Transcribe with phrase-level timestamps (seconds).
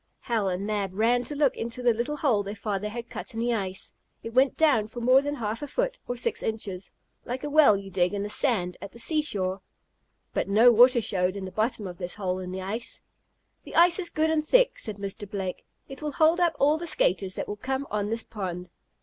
[0.21, 3.39] Hal and Mab ran to look into the little hole their father had cut in
[3.39, 3.93] the ice.
[4.23, 6.89] It went down for more than half a foot, or six inches,
[7.23, 9.61] like a well you dig in the sand at the seashore.
[10.33, 12.99] But no water showed in the bottom of this hole in the ice.
[13.61, 15.29] "The ice is good and thick," said Mr.
[15.29, 15.63] Blake.
[15.87, 18.71] "It will hold up all the skaters that will come on this pond."